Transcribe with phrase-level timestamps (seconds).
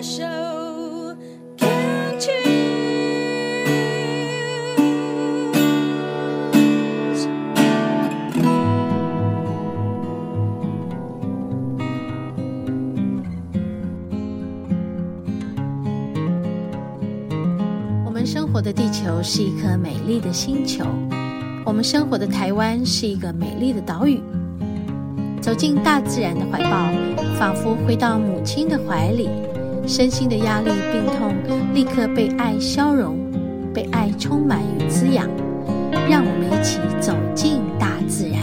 [0.00, 0.22] 的手
[1.58, 2.32] ，Can't you？
[18.06, 20.82] 我们生活的地球是一颗美丽的星球，
[21.66, 24.18] 我们生活的台湾是一个美丽的岛屿。
[25.42, 26.90] 走进大自然的怀抱，
[27.38, 29.28] 仿佛回到母亲的怀里，
[29.86, 31.34] 身心的压力、病痛
[31.74, 33.16] 立刻被爱消融，
[33.74, 35.28] 被爱充满与滋养。
[36.08, 38.40] 让我们一起走进大自然。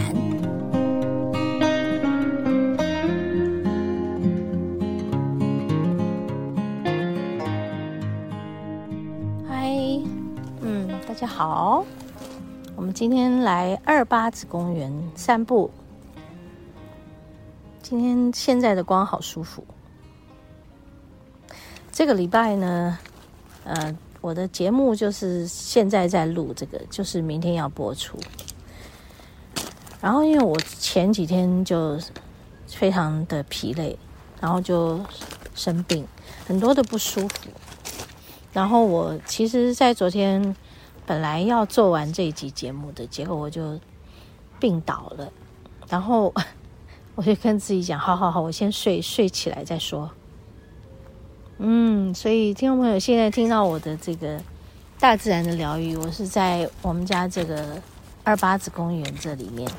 [9.48, 9.72] 嗨，
[10.60, 11.84] 嗯，大家好，
[12.76, 15.70] 我们今天来二八子公园散步。
[17.82, 19.64] 今天现在的光好舒服。
[21.98, 22.96] 这个礼拜呢，
[23.64, 28.16] 呃，我的节目就是现在在录这个，就是明天要播出。
[30.00, 31.98] 然后因为我前几天就
[32.68, 33.98] 非常的疲累，
[34.40, 35.00] 然后就
[35.56, 36.06] 生病，
[36.46, 37.50] 很多的不舒服。
[38.52, 40.54] 然后我其实，在昨天
[41.04, 43.76] 本来要做完这一集节目的，结果我就
[44.60, 45.28] 病倒了，
[45.88, 46.32] 然后。
[47.16, 50.08] 我就跟自己讲，好好好，我先睡，睡起来再说。
[52.14, 54.40] 所以听众朋友现在听到我的这个
[54.98, 57.80] 大自然的疗愈，我是在我们家这个
[58.24, 59.70] 二八子公园这里面。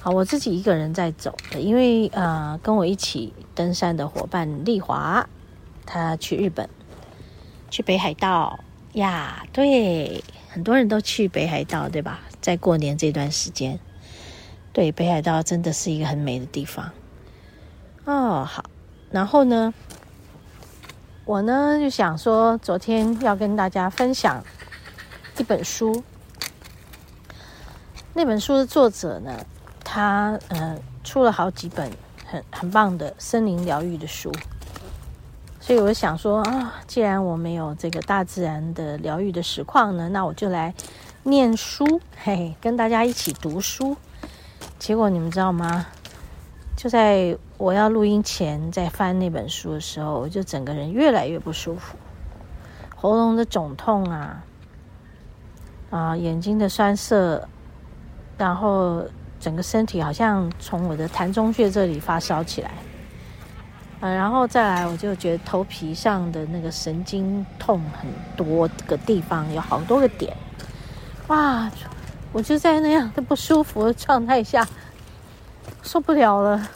[0.00, 5.28] 好，我自己一个人在走的，因为呃，跟我一起登山的伙伴丽华，
[5.86, 6.68] 她去日本，
[7.70, 8.58] 去北海道
[8.94, 9.44] 呀。
[9.52, 12.20] 对，很多人都去北海道，对吧？
[12.40, 13.78] 在过年这段时间。
[14.72, 16.90] 对，北海道真的是一个很美的地方
[18.04, 18.44] 哦。
[18.44, 18.64] 好，
[19.10, 19.72] 然后呢，
[21.24, 24.42] 我呢就想说，昨天要跟大家分享
[25.38, 26.02] 一本书。
[28.12, 29.32] 那本书的作者呢，
[29.84, 31.90] 他呃出了好几本
[32.26, 34.32] 很很棒的森林疗愈的书，
[35.60, 40.74] 所以我想说啊，既然我没有这个大自然的疗愈的实况呢，那我就来
[41.22, 41.84] 念书，
[42.22, 43.96] 嘿嘿，跟大家一起读书。
[44.78, 45.86] 结果你们知道吗？
[46.76, 51.96] 就在我要录音前，在翻那本书的时候，我就整个人越来越不舒服，
[52.96, 54.42] 喉咙的肿痛啊，
[55.88, 57.48] 啊，眼睛的酸涩，
[58.36, 59.04] 然后
[59.38, 62.72] 整个身体好像从我的膻中穴这里发烧起来，
[64.00, 70.36] 啊，然后再来我就觉得头皮上的那个神经痛很多个地方，有好多个点，
[71.28, 71.70] 哇！
[72.32, 74.66] 我就在那样的不舒服的状态下
[75.82, 76.68] 受不了了，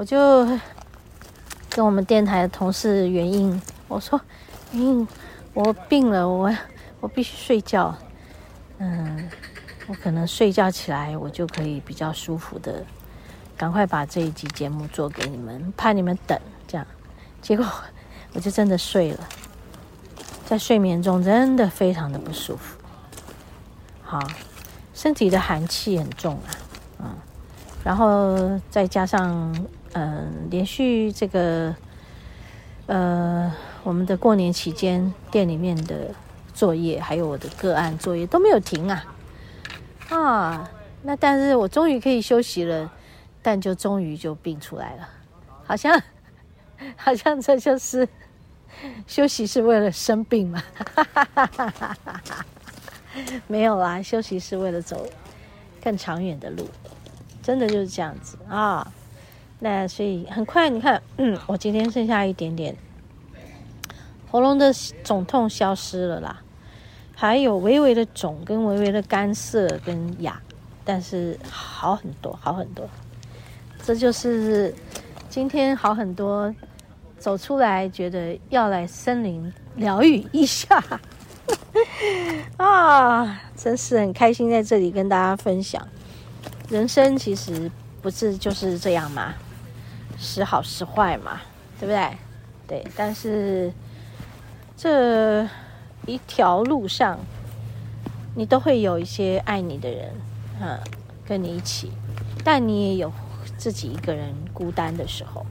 [0.00, 0.46] 我就
[1.68, 4.18] 跟我们电台的同事袁英我说
[4.72, 5.08] ：“袁英，
[5.52, 6.50] 我病了，我
[7.00, 7.94] 我必须睡觉。
[8.78, 9.28] 嗯，
[9.88, 12.82] 我可能睡觉起来，我就可以比较舒服的，
[13.58, 16.86] 赶快把这一集节目做给你们，怕你们等这样。
[17.42, 17.66] 结果
[18.32, 19.28] 我就真的睡了，
[20.46, 22.78] 在睡眠中真的非常的不舒服。
[24.02, 24.18] 好。”
[24.94, 26.48] 身体的寒气很重啊，
[27.00, 27.16] 嗯，
[27.84, 29.54] 然后再加上
[29.92, 31.74] 嗯、呃，连续这个
[32.86, 33.52] 呃，
[33.82, 36.14] 我们的过年期间店里面的
[36.52, 39.04] 作业，还有我的个案作业都没有停啊，
[40.08, 40.70] 啊，
[41.02, 42.90] 那但是我终于可以休息了，
[43.42, 45.08] 但就终于就病出来了，
[45.64, 46.00] 好像
[46.96, 48.08] 好像这就是
[49.06, 50.62] 休息是为了生病嘛，
[50.94, 52.46] 哈哈哈哈哈哈。
[53.48, 55.04] 没有啦，休息是为了走
[55.82, 56.68] 更长远的路，
[57.42, 58.92] 真的就是这样子啊。
[59.60, 62.74] 那所以很快，你看，嗯，我今天剩下一点点
[64.30, 64.72] 喉咙的
[65.04, 66.40] 肿痛消失了啦，
[67.14, 70.40] 还有微微的肿跟微微的干涩跟哑，
[70.84, 72.88] 但是好很多，好很多。
[73.82, 74.74] 这就是
[75.28, 76.54] 今天好很多，
[77.18, 80.82] 走出来觉得要来森林疗愈一下。
[82.56, 85.86] 啊，真是很开心在这里跟大家分享。
[86.68, 87.70] 人生其实
[88.00, 89.34] 不是就是这样嘛，
[90.20, 91.40] 时好时坏嘛，
[91.80, 92.10] 对不对？
[92.68, 93.72] 对，但是
[94.76, 95.42] 这
[96.06, 97.18] 一条路上，
[98.36, 100.12] 你都会有一些爱你的人，
[100.60, 100.78] 嗯，
[101.26, 101.90] 跟你一起，
[102.44, 103.10] 但你也有
[103.56, 105.44] 自己一个人孤单的时候。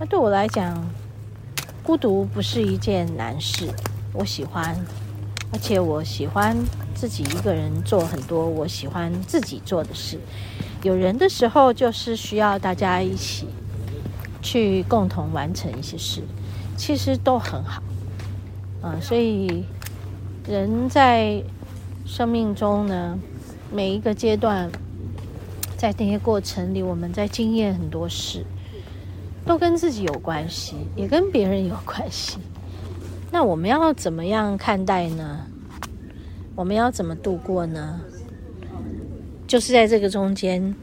[0.00, 0.84] 那对我来讲，
[1.84, 3.68] 孤独不是一件难事，
[4.12, 4.74] 我喜欢。
[5.54, 6.56] 而且我喜欢
[6.94, 10.18] 自己一个人做很多我喜欢自己做的事。
[10.82, 13.46] 有人的时候，就是需要大家一起
[14.42, 16.20] 去共同完成一些事。
[16.76, 17.82] 其实都很好，
[18.82, 19.64] 啊，所以
[20.48, 21.42] 人在
[22.04, 23.18] 生命中呢，
[23.70, 24.70] 每一个阶段，
[25.76, 28.44] 在那些过程里，我们在经验很多事，
[29.46, 32.38] 都跟自己有关系，也跟别人有关系。
[33.30, 35.46] 那我们要怎么样看待呢？
[36.56, 38.00] 我们要怎么度过呢？
[39.46, 40.74] 就是在这个中间，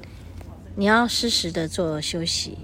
[0.76, 2.58] 你要适时的做休息，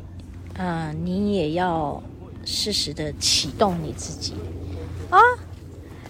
[0.57, 2.01] 嗯、你也要
[2.45, 4.33] 适时的启动你自己
[5.09, 5.19] 啊。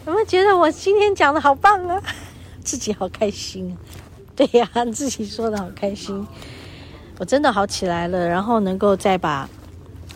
[0.06, 2.02] 有没有觉得我今天讲的好棒啊？
[2.64, 3.74] 自己好开心啊！
[4.36, 6.28] 对呀，自己说的好开心，
[7.18, 8.28] 我真的好起来了。
[8.28, 9.50] 然后能够再把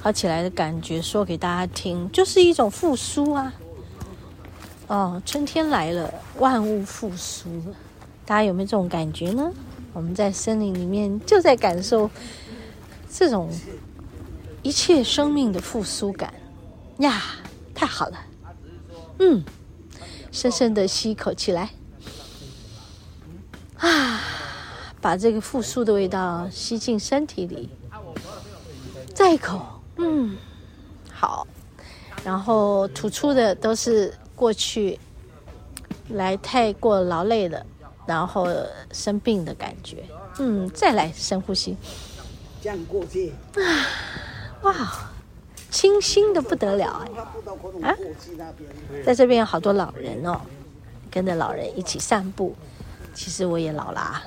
[0.02, 3.54] 好起来的感觉说给大家听，就是一种复苏啊。
[4.88, 7.76] 哦，春天来了，万物复苏了，
[8.26, 9.52] 大家有没有这种感觉呢？
[9.94, 12.10] 我们在森林里面就在感受
[13.12, 13.50] 这种
[14.62, 16.34] 一切生命的复苏感。
[17.00, 17.22] 呀，
[17.74, 18.18] 太好了！
[19.20, 19.44] 嗯，
[20.32, 21.70] 深深的吸一口气来，
[23.78, 24.22] 啊，
[25.00, 27.70] 把这个复苏的味道吸进身体里，
[29.14, 30.36] 再一口，嗯，
[31.12, 31.48] 好，
[32.24, 34.14] 然后吐出的都是。
[34.40, 34.98] 过去
[36.12, 37.66] 来太过劳累了，
[38.08, 38.48] 然后
[38.94, 40.06] 生病的感觉，
[40.38, 41.76] 嗯，再来深呼吸，
[42.62, 43.34] 这样过去。
[43.56, 43.60] 啊，
[44.62, 44.74] 哇，
[45.72, 47.06] 清新的不得了
[47.82, 47.96] 哎，啊，
[49.06, 50.42] 在这边有好多老人哦，
[51.10, 52.56] 跟着老人一起散步，
[53.14, 54.24] 其实我也老啦，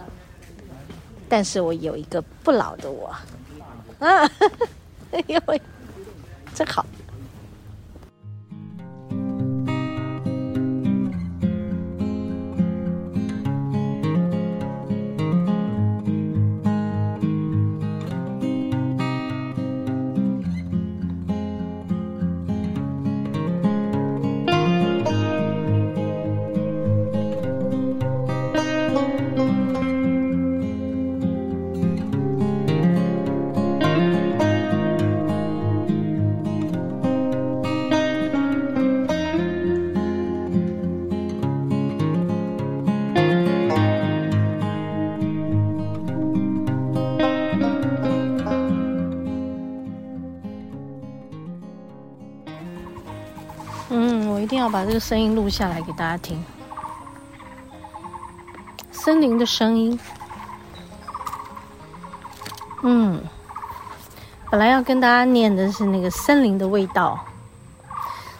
[1.29, 3.14] 但是我有一个不老的我，
[3.99, 4.31] 啊，
[5.12, 5.61] 哎呦喂，
[6.55, 6.84] 真好。
[54.72, 56.42] 把这个声音录下来给大家听。
[58.90, 60.00] 森林的声音，
[62.82, 63.22] 嗯，
[64.50, 67.22] 本来要跟大家念的是那个森林的味道，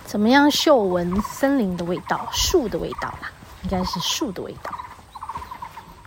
[0.07, 3.31] 怎么样嗅闻森林的味道，树的味道啦，
[3.65, 4.73] 应该是树的味道。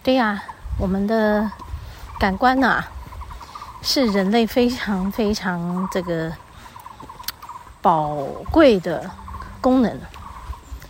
[0.02, 0.42] 对呀，
[0.80, 1.52] 我们的
[2.18, 2.84] 感官呐，
[3.84, 6.34] 是人类非常非常这个
[7.80, 8.16] 宝
[8.50, 9.12] 贵的。
[9.62, 10.00] 功能，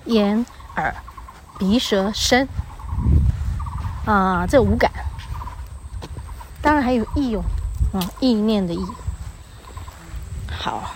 [0.06, 0.96] 眼、耳、
[1.58, 2.48] 鼻、舌、身，
[4.06, 4.92] 啊，这五感，
[6.62, 7.44] 当然还有意哦，
[7.94, 8.86] 嗯，意念的意。
[10.58, 10.92] 好，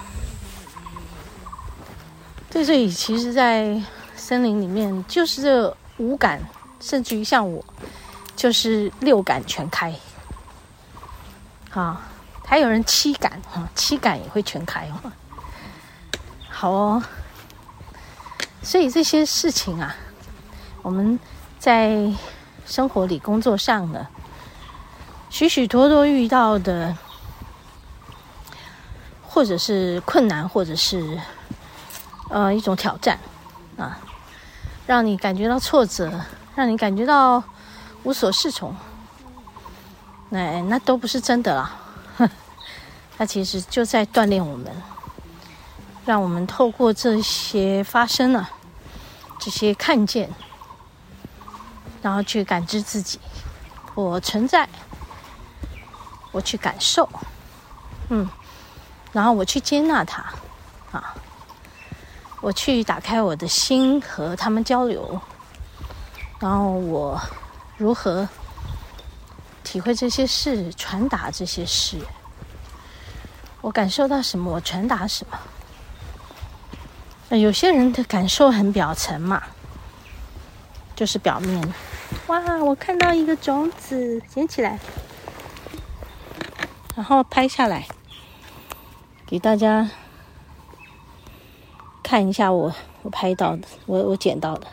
[2.51, 3.81] 所以其实，在
[4.15, 6.41] 森林里面，就是这五感，
[6.79, 7.63] 甚至于像我，
[8.35, 9.93] 就是六感全开。
[11.69, 11.97] 好，
[12.45, 15.11] 还有人七感，哈，七感也会全开哦。
[16.49, 17.03] 好哦。
[18.61, 19.95] 所以这些事情啊，
[20.81, 21.19] 我们
[21.57, 22.11] 在
[22.65, 24.05] 生活里、工作上呢，
[25.29, 26.95] 许许多多遇到的，
[29.27, 31.19] 或者是困难，或者是
[32.29, 33.17] 呃一种挑战
[33.77, 33.97] 啊，
[34.85, 36.21] 让你感觉到挫折，
[36.55, 37.43] 让你感觉到
[38.03, 38.75] 无所适从，
[40.29, 41.75] 那那都不是真的啦，
[43.17, 44.71] 那其实就在锻炼我们。
[46.05, 48.49] 让我们透过这些发生了，
[49.39, 50.29] 这些看见，
[52.01, 53.19] 然后去感知自己，
[53.93, 54.67] 我存在，
[56.31, 57.07] 我去感受，
[58.09, 58.27] 嗯，
[59.11, 60.23] 然后我去接纳它，
[60.91, 61.13] 啊，
[62.41, 65.19] 我去打开我的心和他们交流，
[66.39, 67.21] 然后我
[67.77, 68.27] 如何
[69.63, 71.99] 体会这些事，传达这些事，
[73.61, 75.37] 我感受到什么，我传达什么。
[77.37, 79.43] 有些人的感受很表层嘛，
[80.95, 81.73] 就是表面。
[82.27, 84.79] 哇，我看到一个种子，捡起来，
[86.95, 87.87] 然后拍下来，
[89.27, 89.89] 给大家
[92.01, 94.67] 看一下我我拍到的，我我捡到的，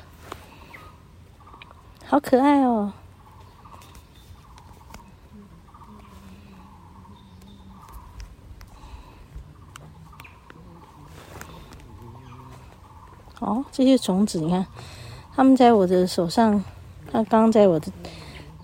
[2.06, 2.92] 好可爱哦。
[13.46, 14.66] 哦，这些种子，你看，
[15.32, 16.64] 它们在我的手上，
[17.12, 17.92] 它刚刚在我的，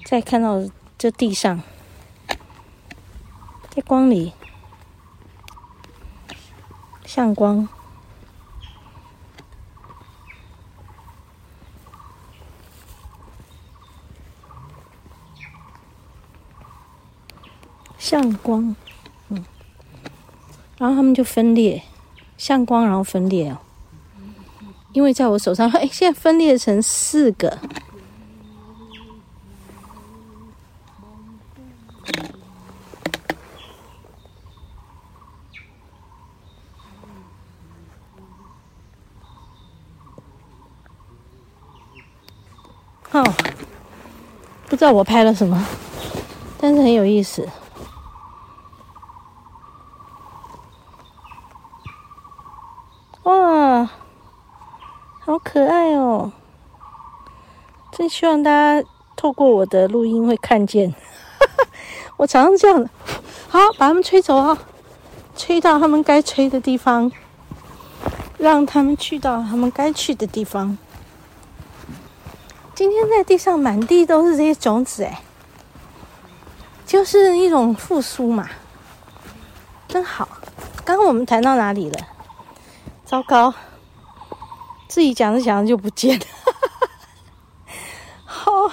[0.05, 0.61] 在看到
[0.99, 1.63] 这地上，
[3.71, 4.33] 在光里，
[7.07, 7.69] 向光，
[17.99, 18.75] 向光，
[19.29, 19.45] 嗯，
[20.77, 21.85] 然后它们就分裂，
[22.37, 23.59] 向光，然后分裂哦。
[24.93, 27.59] 因为在我手上，哎，现在分裂成四个。
[43.13, 43.23] 哦，
[44.69, 45.67] 不知道我拍了什么，
[46.59, 47.49] 但是很有意思。
[55.25, 56.31] 好可爱哦！
[57.93, 60.95] 真希望大家透过我的录音会看见。
[62.19, 62.91] 我常常这样的，
[63.49, 64.59] 好，把他们吹走啊，
[65.35, 67.11] 吹到他们该吹的地方，
[68.37, 70.77] 让他们去到他们该去的地方。
[72.75, 75.23] 今天在地上满地都是这些种子，哎，
[76.85, 78.47] 就是一种复苏嘛，
[79.89, 80.29] 真好。
[80.85, 81.99] 刚刚我们谈到哪里了？
[83.07, 83.55] 糟糕。
[84.87, 86.27] 自己讲着讲着就不见了，
[88.27, 88.71] 好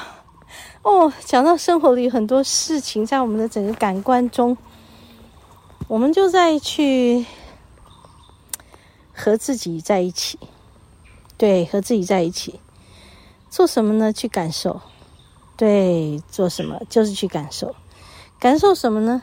[1.25, 4.57] 讲到生活里很多事情，在我们的整个感官中，
[5.87, 7.25] 我们就在去
[9.13, 10.39] 和自己在一起，
[11.37, 12.59] 对，和自己在一起
[13.49, 14.11] 做什么呢？
[14.11, 14.81] 去感受，
[15.55, 17.75] 对，做什么就是去感受，
[18.39, 19.21] 感受什么呢？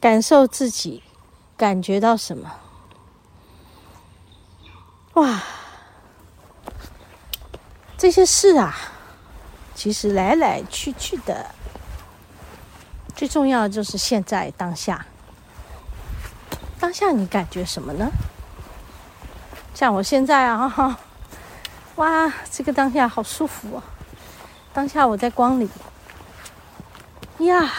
[0.00, 1.02] 感受自己
[1.56, 2.52] 感觉到什么？
[5.14, 5.42] 哇！
[7.98, 8.76] 这些事啊，
[9.76, 11.54] 其实来来去去的，
[13.14, 15.06] 最重要的就是现在当下。
[16.80, 18.10] 当下你感觉什么呢？
[19.74, 20.98] 像我现在啊，哈，
[21.96, 23.84] 哇，这个当下好舒服啊！
[24.72, 25.68] 当下我在光里，
[27.40, 27.70] 呀，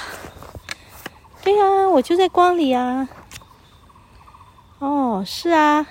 [1.41, 3.09] 对呀，我就在光里啊。
[4.77, 5.87] 哦，是啊，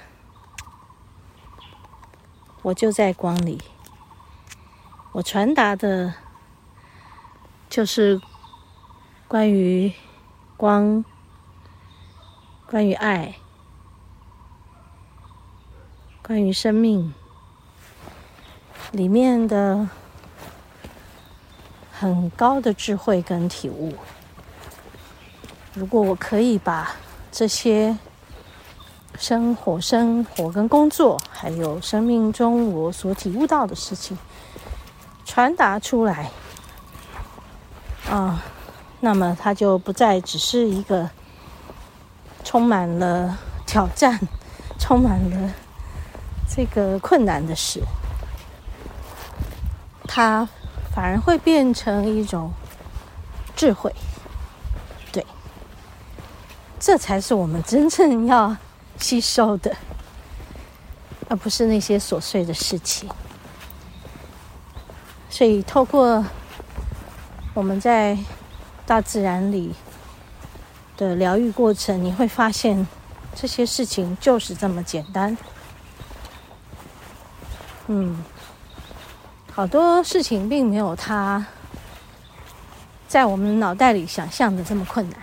[2.62, 3.60] 我就在光里。
[5.16, 6.12] 我传达的，
[7.70, 8.20] 就是
[9.26, 9.90] 关于
[10.58, 11.02] 光，
[12.66, 13.34] 关于爱，
[16.22, 17.14] 关于生命
[18.92, 19.88] 里面的
[21.90, 23.94] 很高的智慧跟体悟。
[25.72, 26.94] 如果我可以把
[27.32, 27.96] 这些
[29.18, 34.18] 生活、生活跟工作，还有生命中我所体悟到的事情，
[35.36, 36.30] 传达出来，
[38.08, 38.42] 啊，
[39.00, 41.10] 那么它就不再只是一个
[42.42, 44.18] 充满了挑战、
[44.78, 45.52] 充满了
[46.48, 47.82] 这个困难的事，
[50.08, 50.48] 它
[50.94, 52.50] 反而会变成一种
[53.54, 53.94] 智慧，
[55.12, 55.22] 对，
[56.80, 58.56] 这才是我们真正要
[58.98, 59.76] 吸收的，
[61.28, 63.06] 而不是那些琐碎的事情。
[65.36, 66.24] 所以，透过
[67.52, 68.16] 我们在
[68.86, 69.74] 大自然里
[70.96, 72.86] 的疗愈过程，你会发现
[73.34, 75.36] 这些事情就是这么简单。
[77.88, 78.24] 嗯，
[79.52, 81.44] 好多事情并没有它
[83.06, 85.20] 在我们脑袋里想象的这么困难，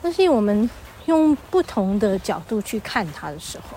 [0.00, 0.70] 但是我们
[1.04, 3.76] 用不同的角度去看它的时候。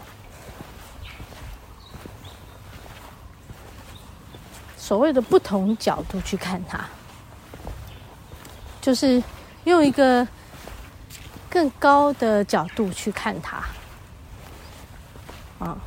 [4.85, 6.77] 所谓的不同角度去看它，
[8.81, 9.23] 就是
[9.63, 10.27] 用一个
[11.49, 13.63] 更高的角度去看它。
[15.59, 15.77] 啊，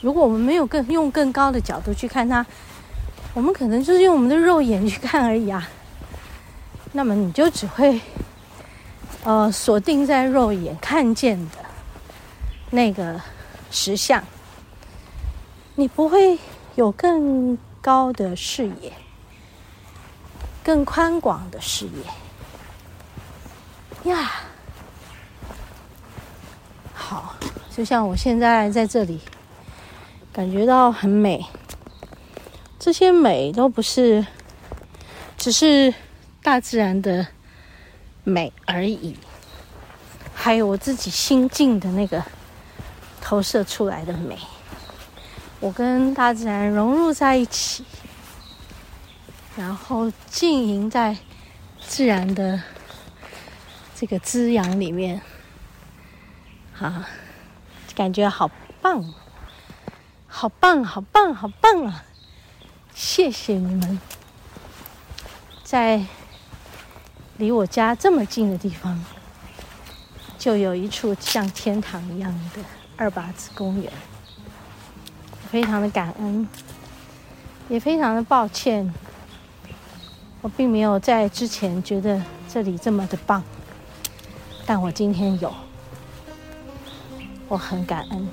[0.00, 2.44] 如果我们没有更用更高的角度去看它，
[3.32, 5.68] 我们可能就是用我们的肉眼去看而已啊。
[6.90, 8.00] 那么你就只会
[9.22, 11.58] 呃锁定在肉眼看见的
[12.70, 13.20] 那个
[13.70, 14.24] 实像，
[15.76, 16.36] 你不会
[16.74, 17.56] 有更。
[17.82, 18.92] 高的视野，
[20.62, 21.86] 更宽广的视
[24.04, 24.30] 野呀！
[26.94, 27.34] 好，
[27.76, 29.20] 就像我现在在这里，
[30.32, 31.44] 感觉到很美。
[32.78, 34.24] 这些美都不是，
[35.36, 35.92] 只是
[36.40, 37.26] 大自然的
[38.22, 39.16] 美而已，
[40.32, 42.22] 还有我自己心境的那个
[43.20, 44.38] 投射出来的美。
[45.62, 47.84] 我跟大自然融入在一起，
[49.56, 51.16] 然后浸淫在
[51.78, 52.60] 自然的
[53.94, 55.22] 这个滋养里面，
[56.76, 57.08] 啊，
[57.94, 58.50] 感觉好
[58.80, 59.14] 棒，
[60.26, 62.02] 好棒，好棒，好棒啊！
[62.92, 64.00] 谢谢你们，
[65.62, 66.04] 在
[67.36, 69.04] 离我家这么近的地方，
[70.36, 72.64] 就有一处像天堂一样的
[72.96, 73.92] 二八子公园。
[75.52, 76.48] 非常的感恩，
[77.68, 78.90] 也非常的抱歉，
[80.40, 83.44] 我并没有在之前觉得这里这么的棒，
[84.64, 85.52] 但我今天有，
[87.48, 88.26] 我很感恩。